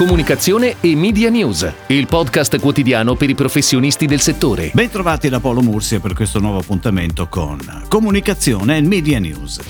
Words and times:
comunicazione 0.00 0.76
e 0.80 0.96
media 0.96 1.28
news, 1.28 1.70
il 1.88 2.06
podcast 2.06 2.58
quotidiano 2.58 3.16
per 3.16 3.28
i 3.28 3.34
professionisti 3.34 4.06
del 4.06 4.20
settore. 4.20 4.70
Bentrovati 4.72 5.28
da 5.28 5.40
Paolo 5.40 5.60
Mursia 5.60 6.00
per 6.00 6.14
questo 6.14 6.38
nuovo 6.38 6.56
appuntamento 6.60 7.28
con 7.28 7.58
Comunicazione 7.86 8.78
e 8.78 8.80
Media 8.80 9.18
News. 9.18 9.60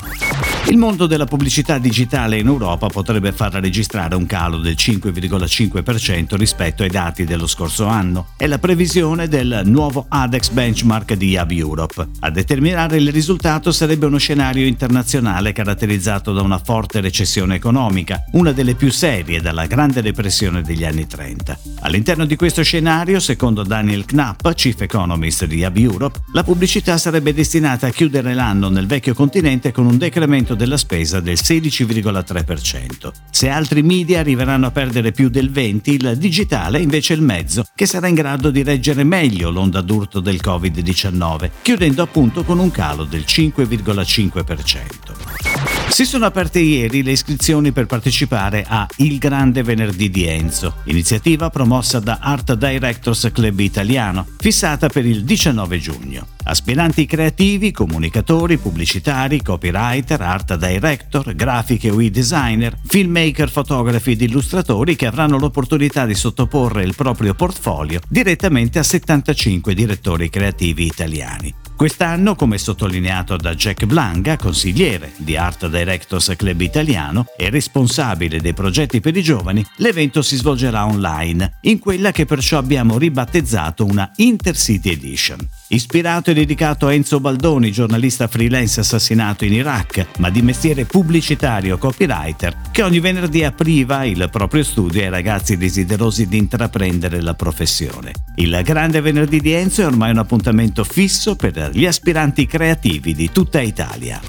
Il 0.69 0.77
mondo 0.77 1.06
della 1.06 1.24
pubblicità 1.24 1.79
digitale 1.79 2.38
in 2.38 2.46
Europa 2.46 2.87
potrebbe 2.87 3.32
far 3.32 3.54
registrare 3.54 4.14
un 4.14 4.27
calo 4.27 4.58
del 4.58 4.77
5,5% 4.79 6.37
rispetto 6.37 6.85
ai 6.85 6.90
dati 6.90 7.24
dello 7.24 7.49
scorso 7.49 7.87
anno. 7.87 8.28
È 8.37 8.47
la 8.47 8.58
previsione 8.58 9.26
del 9.26 9.62
nuovo 9.65 10.06
ADEX 10.08 10.51
benchmark 10.51 11.15
di 11.15 11.37
Hub 11.37 11.51
Europe. 11.51 12.06
A 12.21 12.31
determinare 12.31 12.99
il 12.99 13.10
risultato 13.10 13.72
sarebbe 13.72 14.06
uno 14.06 14.19
scenario 14.19 14.65
internazionale 14.65 15.53
caratterizzato 15.53 16.33
da 16.33 16.42
una 16.42 16.59
forte 16.59 17.01
recessione 17.01 17.56
economica, 17.56 18.23
una 18.33 18.52
delle 18.52 18.77
più 18.77 18.92
serie 18.92 19.41
dalla 19.41 19.66
grande 19.66 20.01
depressione 20.02 20.19
degli 20.21 20.84
anni 20.84 21.07
30. 21.07 21.59
All'interno 21.80 22.27
di 22.27 22.37
questo 22.37 22.62
scenario, 22.62 23.19
secondo 23.20 23.62
Daniel 23.62 24.05
Knapp, 24.05 24.47
chief 24.51 24.83
economist 24.83 25.47
di 25.47 25.62
Hub 25.62 25.77
Europe, 25.77 26.20
la 26.33 26.45
pubblicità 26.45 26.98
sarebbe 26.98 27.33
destinata 27.33 27.87
a 27.87 27.91
chiudere 27.91 28.34
l'anno 28.34 28.69
nel 28.69 28.87
vecchio 28.87 29.14
continente 29.14 29.73
con 29.73 29.87
un 29.87 29.97
decremento 29.97 30.55
della 30.55 30.77
spesa 30.77 31.20
del 31.20 31.38
16,3%. 31.42 33.11
Se 33.30 33.48
altri 33.48 33.83
media 33.83 34.20
arriveranno 34.20 34.66
a 34.66 34.70
perdere 34.70 35.12
più 35.12 35.30
del 35.30 35.51
20%, 35.51 35.91
il 35.91 36.16
digitale 36.19 36.78
è 36.78 36.83
invece 36.83 37.14
il 37.14 37.23
mezzo 37.23 37.64
che 37.75 37.87
sarà 37.87 38.09
in 38.09 38.14
grado 38.14 38.50
di 38.50 38.62
reggere 38.62 39.05
meglio 39.05 39.50
l'onda 39.50 39.80
d'urto 39.80 40.20
del 40.20 40.41
Covid-19, 40.42 41.50
chiudendo 41.62 42.02
appunto 42.02 42.45
con 42.45 42.59
un 42.59 42.70
calo 42.70 43.05
del 43.05 43.25
5,5%. 43.27 45.80
Si 46.00 46.06
sono 46.06 46.24
aperte 46.24 46.60
ieri 46.60 47.02
le 47.02 47.10
iscrizioni 47.10 47.72
per 47.72 47.84
partecipare 47.84 48.64
a 48.66 48.86
Il 48.96 49.18
Grande 49.18 49.62
Venerdì 49.62 50.08
di 50.08 50.24
Enzo, 50.24 50.77
iniziativa 50.84 51.50
promossa 51.50 52.00
da 52.00 52.20
Art 52.22 52.54
Directors 52.54 53.28
Club 53.30 53.58
Italiano, 53.58 54.27
fissata 54.38 54.88
per 54.88 55.05
il 55.05 55.25
19 55.25 55.78
giugno. 55.78 56.28
Aspiranti 56.44 57.05
creativi, 57.05 57.70
comunicatori, 57.70 58.56
pubblicitari, 58.56 59.42
copywriter, 59.42 60.22
art 60.22 60.56
director, 60.56 61.34
grafiche 61.34 61.91
o 61.91 62.00
e-designer, 62.00 62.78
filmmaker, 62.82 63.50
fotografi 63.50 64.12
ed 64.12 64.22
illustratori 64.22 64.97
che 64.97 65.06
avranno 65.06 65.38
l'opportunità 65.38 66.06
di 66.06 66.14
sottoporre 66.14 66.82
il 66.82 66.94
proprio 66.94 67.34
portfolio 67.34 68.00
direttamente 68.08 68.78
a 68.78 68.82
75 68.82 69.75
direttori 69.75 70.30
creativi 70.30 70.86
italiani. 70.86 71.55
Quest'anno, 71.81 72.34
come 72.34 72.59
sottolineato 72.59 73.39
da 73.39 73.55
Jack 73.55 73.86
Blanca, 73.86 74.36
consigliere 74.36 75.12
di 75.17 75.39
Art 75.39 75.67
Directors 75.67 76.34
Club 76.37 76.61
Italiano 76.61 77.25
e 77.39 77.48
responsabile 77.48 78.39
dei 78.39 78.53
progetti 78.53 79.00
per 79.00 79.17
i 79.17 79.22
giovani, 79.22 79.64
l'evento 79.77 80.20
si 80.20 80.37
svolgerà 80.37 80.84
online, 80.84 81.55
in 81.62 81.78
quella 81.78 82.11
che 82.11 82.27
perciò 82.27 82.59
abbiamo 82.59 82.98
ribattezzato 82.98 83.87
una 83.87 84.12
Intercity 84.17 84.91
Edition. 84.91 85.39
Ispirato 85.69 86.33
e 86.33 86.34
dedicato 86.34 86.87
a 86.87 86.92
Enzo 86.92 87.19
Baldoni, 87.19 87.72
giornalista 87.72 88.28
freelance 88.28 88.81
assassinato 88.81 89.47
in 89.47 89.55
Iraq, 89.55 90.19
ma 90.19 90.28
di 90.28 90.42
mestiere 90.42 90.84
pubblicitario 90.84 91.78
copywriter, 91.78 92.56
che 92.72 92.83
ogni 92.83 93.00
venerdì 93.00 93.42
apriva 93.42 94.05
il 94.05 94.28
proprio 94.31 94.65
studio 94.65 95.00
ai 95.00 95.09
ragazzi 95.09 95.56
desiderosi 95.56 96.28
di 96.28 96.37
intraprendere 96.37 97.22
la 97.22 97.33
professione. 97.33 98.12
Il 98.34 98.61
Grande 98.65 99.00
Venerdì 99.00 99.41
di 99.41 99.53
Enzo 99.53 99.81
è 99.81 99.87
ormai 99.87 100.11
un 100.11 100.19
appuntamento 100.19 100.84
fisso 100.84 101.37
per 101.37 101.69
gli 101.72 101.86
aspiranti 101.86 102.46
creativi 102.46 103.14
di 103.14 103.30
tutta 103.32 103.60
Italia. 103.60 104.20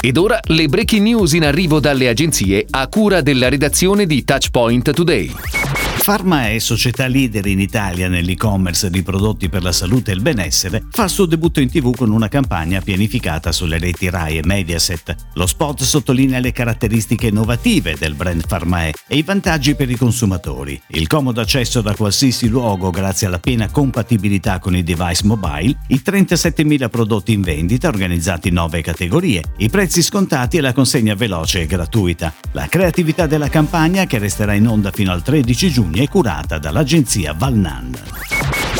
Ed 0.00 0.16
ora 0.16 0.38
le 0.48 0.68
breaking 0.68 1.02
news 1.02 1.32
in 1.32 1.44
arrivo 1.44 1.80
dalle 1.80 2.08
agenzie 2.08 2.66
a 2.68 2.86
cura 2.88 3.20
della 3.20 3.48
redazione 3.48 4.06
di 4.06 4.24
Touchpoint 4.24 4.92
Today. 4.92 5.63
Pharma 6.04 6.50
è 6.50 6.58
società 6.58 7.06
leader 7.06 7.46
in 7.46 7.60
Italia 7.60 8.08
nell'e-commerce 8.08 8.90
di 8.90 9.02
prodotti 9.02 9.48
per 9.48 9.62
la 9.62 9.72
salute 9.72 10.10
e 10.10 10.14
il 10.14 10.20
benessere, 10.20 10.84
fa 10.90 11.04
il 11.04 11.08
suo 11.08 11.24
debutto 11.24 11.60
in 11.60 11.70
tv 11.70 11.96
con 11.96 12.10
una 12.10 12.28
campagna 12.28 12.82
pianificata 12.82 13.52
sulle 13.52 13.78
reti 13.78 14.10
Rai 14.10 14.36
e 14.36 14.42
Mediaset. 14.44 15.14
Lo 15.32 15.46
spot 15.46 15.82
sottolinea 15.82 16.40
le 16.40 16.52
caratteristiche 16.52 17.28
innovative 17.28 17.96
del 17.98 18.12
brand 18.12 18.46
Pharmae 18.46 18.92
e 19.06 19.16
i 19.16 19.22
vantaggi 19.22 19.74
per 19.74 19.88
i 19.88 19.96
consumatori. 19.96 20.78
Il 20.88 21.06
comodo 21.06 21.40
accesso 21.40 21.80
da 21.80 21.94
qualsiasi 21.94 22.48
luogo 22.48 22.90
grazie 22.90 23.26
alla 23.26 23.38
piena 23.38 23.70
compatibilità 23.70 24.58
con 24.58 24.76
i 24.76 24.82
device 24.82 25.24
mobile, 25.24 25.74
i 25.88 26.02
37.000 26.04 26.90
prodotti 26.90 27.32
in 27.32 27.40
vendita 27.40 27.88
organizzati 27.88 28.48
in 28.48 28.54
9 28.54 28.82
categorie, 28.82 29.42
i 29.56 29.70
prezzi 29.70 30.02
scontati 30.02 30.58
e 30.58 30.60
la 30.60 30.74
consegna 30.74 31.14
veloce 31.14 31.62
e 31.62 31.66
gratuita. 31.66 32.30
La 32.52 32.66
creatività 32.66 33.26
della 33.26 33.48
campagna, 33.48 34.04
che 34.04 34.18
resterà 34.18 34.52
in 34.52 34.68
onda 34.68 34.90
fino 34.90 35.10
al 35.10 35.22
13 35.22 35.70
giugno, 35.70 35.93
è 36.00 36.08
curata 36.08 36.58
dall'agenzia 36.58 37.34
Valnan. 37.34 37.92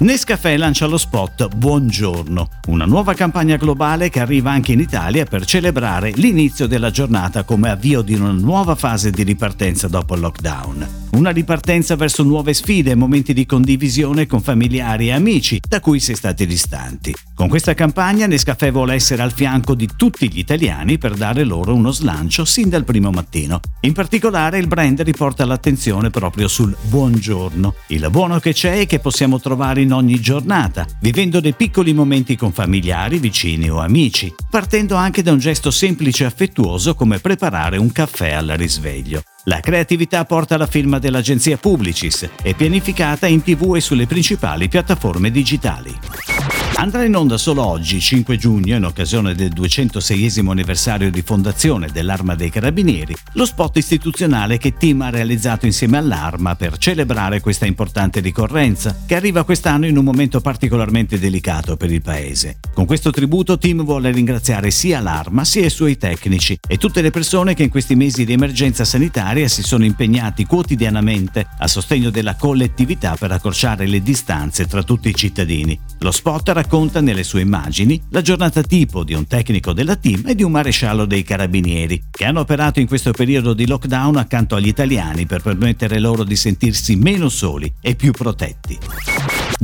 Nescafè 0.01 0.57
lancia 0.57 0.87
lo 0.87 0.99
spot 0.99 1.55
Buongiorno, 1.55 2.49
una 2.67 2.85
nuova 2.85 3.15
campagna 3.15 3.57
globale 3.57 4.11
che 4.11 4.21
arriva 4.21 4.51
anche 4.51 4.73
in 4.73 4.81
Italia 4.81 5.25
per 5.25 5.45
celebrare 5.45 6.11
l'inizio 6.17 6.67
della 6.67 6.91
giornata 6.91 7.45
come 7.45 7.71
avvio 7.71 8.03
di 8.03 8.15
una 8.15 8.33
nuova 8.33 8.75
fase 8.75 9.13
di 9.13 9.23
ripartenza 9.23 9.87
dopo 9.87 10.15
il 10.15 10.21
lockdown. 10.21 10.89
Una 11.13 11.31
ripartenza 11.31 11.95
verso 11.95 12.25
nuove 12.25 12.53
sfide 12.53 12.91
e 12.91 12.97
momenti 12.97 13.33
di 13.33 13.47
condivisione 13.47 14.27
con 14.27 14.43
familiari 14.43 15.09
e 15.09 15.13
amici 15.13 15.61
da 15.67 15.81
cui 15.81 16.01
si 16.01 16.13
è 16.13 16.17
stati 16.17 16.45
distanti. 16.45 17.15
Con 17.34 17.49
questa 17.49 17.75
campagna 17.75 18.27
Nescafè 18.27 18.71
vuole 18.71 18.95
essere 18.95 19.21
al 19.21 19.33
fianco 19.33 19.75
di 19.75 19.89
tutti 19.97 20.31
gli 20.31 20.39
italiani 20.39 20.99
per 20.99 21.15
dare 21.15 21.43
loro 21.43 21.75
uno 21.75 21.91
slancio 21.91 22.45
sin 22.45 22.69
dal 22.69 22.84
primo 22.84 23.11
mattino. 23.11 23.59
In 23.81 23.93
particolare 23.93 24.59
il 24.59 24.69
brand 24.69 25.00
riporta 25.00 25.45
l'attenzione 25.45 26.11
proprio 26.11 26.47
sul 26.47 26.77
buongiorno, 26.81 27.75
il 27.89 28.06
buono 28.09 28.39
che 28.39 28.53
c'è 28.53 28.78
e 28.78 28.87
che 28.87 29.00
possiamo 29.00 29.41
trovare 29.41 29.81
in 29.81 29.93
ogni 29.93 30.21
giornata, 30.21 30.87
vivendo 31.00 31.41
dei 31.41 31.55
piccoli 31.55 31.93
momenti 31.93 32.37
con 32.37 32.53
familiari, 32.53 33.19
vicini 33.19 33.69
o 33.69 33.81
amici, 33.81 34.33
partendo 34.49 34.95
anche 34.95 35.22
da 35.22 35.33
un 35.33 35.39
gesto 35.39 35.72
semplice 35.72 36.22
e 36.22 36.28
affettuoso 36.28 36.95
come 36.95 37.19
preparare 37.19 37.78
un 37.78 37.91
caffè 37.91 38.31
al 38.31 38.55
risveglio. 38.56 39.22
La 39.47 39.59
creatività 39.59 40.25
porta 40.25 40.55
alla 40.55 40.69
firma 40.69 41.01
dell'agenzia 41.01 41.56
Publicis, 41.56 42.31
è 42.41 42.55
pianificata 42.55 43.27
in 43.27 43.43
tv 43.43 43.75
e 43.75 43.81
sulle 43.81 44.06
principali 44.06 44.69
piattaforme 44.69 45.33
digitali. 45.33 46.34
Andrà 46.77 47.05
in 47.05 47.15
onda 47.15 47.39
solo 47.39 47.65
oggi, 47.65 48.01
5 48.01 48.37
giugno, 48.37 48.75
in 48.75 48.85
occasione 48.85 49.35
del 49.35 49.51
206 49.51 50.43
anniversario 50.49 51.09
di 51.09 51.23
fondazione 51.23 51.89
dell'Arma 51.93 52.35
dei 52.35 52.51
Carabinieri, 52.51 53.15
lo 53.35 53.47
spot 53.47 53.77
istituzionale 53.77 54.59
che 54.59 54.75
Team 54.77 55.03
ha 55.03 55.11
realizzato 55.11 55.67
insieme 55.67 55.99
all'Arma 55.99 56.57
per 56.57 56.77
celebrare 56.77 57.41
questa 57.41 57.65
importante 57.65 58.19
ricorrenza, 58.19 58.95
che 59.07 59.15
arriva 59.15 59.45
quest'anno 59.45 59.87
in 59.87 59.97
un 59.97 60.05
momento 60.05 60.41
particolarmente 60.41 61.19
delicato 61.19 61.77
per 61.77 61.93
il 61.93 62.03
Paese. 62.03 62.59
Con 62.75 62.87
questo 62.87 63.13
tributo 63.13 63.57
Team 63.57 63.84
vuole 63.84 64.11
ringraziare 64.11 64.73
sia 64.73 64.99
l'Arma 64.99 65.45
sia 65.45 65.65
i 65.65 65.71
suoi 65.71 65.97
tecnici 65.97 66.59
e 66.67 66.77
tutte 66.77 67.03
le 67.03 67.11
persone 67.11 67.55
che 67.55 67.63
in 67.63 67.71
questi 67.71 67.95
mesi 67.95 68.25
di 68.25 68.33
emergenza 68.33 68.84
sanitaria 68.84 69.47
si 69.47 69.63
sono 69.63 69.84
impegnati 69.84 70.45
quotidianamente 70.45 71.47
a 71.57 71.69
sostegno 71.69 72.11
della 72.11 72.34
collettività 72.34 73.15
per 73.17 73.31
accorciare 73.31 73.87
le 73.87 74.03
distanze 74.03 74.67
tra 74.67 74.83
tutti 74.83 75.09
i 75.09 75.15
cittadini. 75.15 75.79
Lo 76.01 76.11
spot 76.11 76.49
racconta 76.65 77.03
nelle 77.03 77.25
sue 77.25 77.43
immagini 77.43 78.01
la 78.09 78.23
giornata 78.23 78.63
tipo 78.63 79.05
di 79.05 79.13
un 79.13 79.27
tecnico 79.27 79.75
della 79.75 79.97
team 79.97 80.23
e 80.27 80.35
di 80.35 80.43
un 80.43 80.51
maresciallo 80.51 81.05
dei 81.05 81.23
carabinieri, 81.23 82.05
che 82.11 82.25
hanno 82.25 82.41
operato 82.41 82.81
in 82.81 82.87
questo 82.87 83.13
periodo 83.13 83.53
di 83.53 83.67
lockdown 83.67 84.17
accanto 84.17 84.55
agli 84.55 84.69
italiani 84.69 85.27
per 85.27 85.43
permettere 85.43 85.99
loro 85.99 86.25
di 86.25 86.37
sentirsi 86.37 86.97
meno 86.97 87.29
soli 87.29 87.71
e 87.83 87.95
più 87.95 88.13
protetti. 88.13 88.79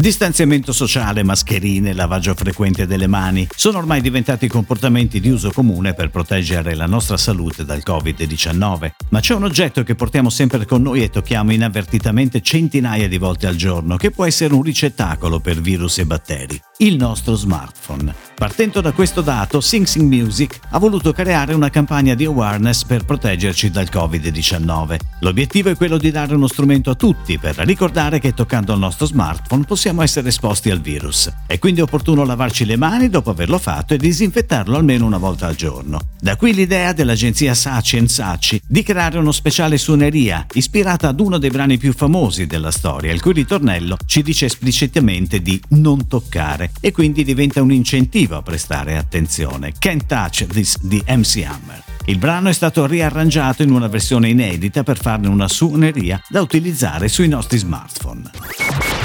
Distanziamento 0.01 0.73
sociale, 0.73 1.23
mascherine, 1.23 1.93
lavaggio 1.93 2.35
frequente 2.35 2.87
delle 2.87 3.07
mani 3.07 3.47
sono 3.55 3.77
ormai 3.77 4.01
diventati 4.01 4.49
comportamenti 4.49 5.21
di 5.21 5.29
uso 5.29 5.51
comune 5.53 5.93
per 5.93 6.09
proteggere 6.09 6.75
la 6.75 6.87
nostra 6.87 7.19
salute 7.19 7.67
dal 7.67 7.83
Covid-19. 7.85 8.93
Ma 9.11 9.21
c'è 9.21 9.35
un 9.35 9.45
oggetto 9.45 9.83
che 9.83 9.95
portiamo 9.95 10.31
sempre 10.31 10.65
con 10.65 10.81
noi 10.81 11.03
e 11.03 11.11
tocchiamo 11.11 11.53
inavvertitamente 11.53 12.41
centinaia 12.41 13.09
di 13.09 13.19
volte 13.19 13.47
al 13.47 13.57
giorno, 13.57 13.99
che 13.99 14.11
può 14.11 14.25
essere 14.25 14.55
un 14.55 14.63
ricettacolo 14.63 15.39
per 15.39 15.61
virus 15.61 15.99
e 15.99 16.07
batteri 16.07 16.59
il 16.79 16.97
nostro 16.97 17.35
smartphone. 17.35 18.30
Partendo 18.41 18.81
da 18.81 18.93
questo 18.93 19.21
dato, 19.21 19.61
Sing 19.61 19.85
Sing 19.85 20.11
Music 20.11 20.61
ha 20.71 20.79
voluto 20.79 21.13
creare 21.13 21.53
una 21.53 21.69
campagna 21.69 22.15
di 22.15 22.25
awareness 22.25 22.85
per 22.85 23.05
proteggerci 23.05 23.71
dal 23.71 23.91
Covid-19. 23.93 24.97
L'obiettivo 25.21 25.69
è 25.69 25.77
quello 25.77 25.99
di 25.99 26.11
dare 26.11 26.35
uno 26.35 26.47
strumento 26.47 26.89
a 26.89 26.95
tutti 26.95 27.37
per 27.37 27.57
ricordare 27.57 28.19
che 28.19 28.33
toccando 28.33 28.73
il 28.73 28.79
nostro 28.79 29.05
smartphone 29.05 29.65
possiamo 29.65 30.01
essere 30.01 30.29
esposti 30.29 30.71
al 30.71 30.81
virus. 30.81 31.31
È 31.47 31.59
quindi 31.59 31.83
opportuno 31.83 32.25
lavarci 32.25 32.65
le 32.65 32.77
mani 32.77 33.11
dopo 33.11 33.29
averlo 33.29 33.59
fatto 33.59 33.93
e 33.93 33.99
disinfettarlo 33.99 34.75
almeno 34.75 35.05
una 35.05 35.19
volta 35.19 35.47
al 35.47 35.55
giorno. 35.55 36.01
Da 36.19 36.37
qui 36.37 36.55
l'idea 36.55 36.95
dell'agenzia 36.95 37.53
Saci 37.53 38.09
Saci 38.09 38.59
di 38.67 38.83
creare 38.83 39.19
uno 39.19 39.33
speciale 39.33 39.77
suoneria 39.77 40.47
ispirata 40.55 41.09
ad 41.09 41.21
uno 41.21 41.37
dei 41.37 41.51
brani 41.51 41.77
più 41.77 41.93
famosi 41.93 42.47
della 42.47 42.71
storia, 42.71 43.13
il 43.13 43.21
cui 43.21 43.35
ritornello 43.35 43.99
ci 44.07 44.23
dice 44.23 44.47
esplicitamente 44.47 45.43
di 45.43 45.61
non 45.71 46.07
toccare 46.07 46.71
e 46.81 46.91
quindi 46.91 47.23
diventa 47.23 47.61
un 47.61 47.73
incentivo 47.73 48.29
a 48.37 48.43
prestare 48.43 48.97
attenzione. 48.97 49.73
Can't 49.79 50.07
Touch 50.07 50.47
This 50.47 50.79
di 50.81 51.03
MC 51.07 51.45
Hammer. 51.47 51.83
Il 52.07 52.19
brano 52.19 52.49
è 52.49 52.53
stato 52.53 52.87
riarrangiato 52.87 53.63
in 53.63 53.71
una 53.71 53.89
versione 53.89 54.29
inedita 54.29 54.83
per 54.83 54.99
farne 54.99 55.29
una 55.29 55.49
suoneria 55.49 56.21
da 56.29 56.41
utilizzare 56.41 57.09
sui 57.09 57.29
nostri 57.29 57.59
smartphone. 57.59 58.31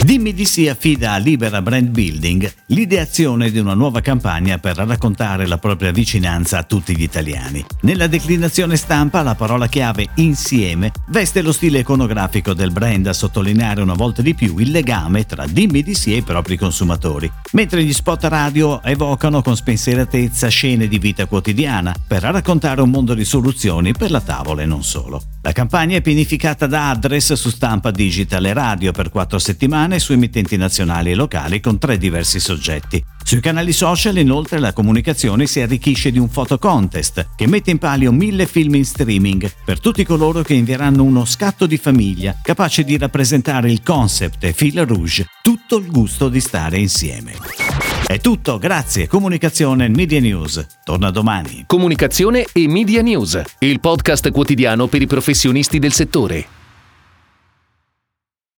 Dimmi 0.05 0.35
di 0.35 0.45
sì 0.45 0.67
affida 0.67 1.13
a 1.13 1.17
Libera 1.17 1.63
Brand 1.63 1.87
Building 1.87 2.53
l'ideazione 2.67 3.49
di 3.49 3.57
una 3.57 3.73
nuova 3.73 4.01
campagna 4.01 4.59
per 4.59 4.75
raccontare 4.75 5.47
la 5.47 5.57
propria 5.57 5.91
vicinanza 5.91 6.59
a 6.59 6.63
tutti 6.63 6.95
gli 6.95 7.01
italiani. 7.01 7.65
Nella 7.81 8.05
declinazione 8.05 8.77
stampa 8.77 9.23
la 9.23 9.33
parola 9.33 9.65
chiave 9.65 10.09
insieme 10.17 10.91
veste 11.07 11.41
lo 11.41 11.51
stile 11.51 11.79
iconografico 11.79 12.53
del 12.53 12.69
brand 12.69 13.07
a 13.07 13.13
sottolineare 13.13 13.81
una 13.81 13.95
volta 13.95 14.21
di 14.21 14.35
più 14.35 14.59
il 14.59 14.69
legame 14.69 15.25
tra 15.25 15.47
Dimmi 15.47 15.81
di 15.81 15.95
sì 15.95 16.13
e 16.13 16.17
i 16.17 16.21
propri 16.21 16.55
consumatori, 16.55 17.31
mentre 17.53 17.83
gli 17.83 17.93
spot 17.93 18.25
radio 18.25 18.83
evocano 18.83 19.41
con 19.41 19.55
spensieratezza 19.55 20.49
scene 20.49 20.87
di 20.87 20.99
vita 20.99 21.25
quotidiana 21.25 21.95
per 22.05 22.21
raccontare 22.21 22.79
un 22.79 22.91
mondo 22.91 23.15
di 23.15 23.25
soluzioni 23.25 23.93
per 23.93 24.11
la 24.11 24.21
tavola 24.21 24.61
e 24.61 24.67
non 24.67 24.83
solo. 24.83 25.19
La 25.41 25.51
campagna 25.51 25.97
è 25.97 26.01
pianificata 26.01 26.67
da 26.67 26.89
Address 26.91 27.33
su 27.33 27.49
stampa 27.49 27.89
digital 27.89 28.45
e 28.45 28.53
radio 28.53 28.91
per 28.91 29.09
quattro 29.09 29.39
settimane 29.39 29.94
su 29.99 30.13
emittenti 30.13 30.57
nazionali 30.57 31.11
e 31.11 31.15
locali 31.15 31.59
con 31.59 31.77
tre 31.77 31.97
diversi 31.97 32.39
soggetti. 32.39 33.03
Sui 33.23 33.39
canali 33.39 33.73
social 33.73 34.17
inoltre 34.17 34.59
la 34.59 34.73
comunicazione 34.73 35.47
si 35.47 35.59
arricchisce 35.61 36.11
di 36.11 36.19
un 36.19 36.29
photo 36.29 36.59
contest 36.59 37.29
che 37.35 37.47
mette 37.47 37.71
in 37.71 37.79
palio 37.79 38.11
mille 38.11 38.45
film 38.45 38.75
in 38.75 38.85
streaming 38.85 39.51
per 39.65 39.79
tutti 39.79 40.03
coloro 40.03 40.41
che 40.43 40.53
invieranno 40.53 41.03
uno 41.03 41.25
scatto 41.25 41.65
di 41.65 41.77
famiglia 41.77 42.39
capace 42.41 42.83
di 42.83 42.97
rappresentare 42.97 43.71
il 43.71 43.81
concept 43.81 44.43
e 44.43 44.53
fil 44.53 44.85
rouge, 44.85 45.25
tutto 45.41 45.77
il 45.77 45.87
gusto 45.87 46.29
di 46.29 46.39
stare 46.39 46.77
insieme. 46.77 47.33
È 48.07 48.19
tutto, 48.19 48.59
grazie. 48.59 49.07
Comunicazione 49.07 49.85
e 49.85 49.89
Media 49.89 50.19
News. 50.19 50.63
Torna 50.83 51.09
domani. 51.09 51.63
Comunicazione 51.65 52.45
e 52.53 52.67
Media 52.67 53.01
News, 53.01 53.41
il 53.59 53.79
podcast 53.79 54.29
quotidiano 54.29 54.85
per 54.85 55.01
i 55.01 55.07
professionisti 55.07 55.79
del 55.79 55.91
settore. 55.91 56.64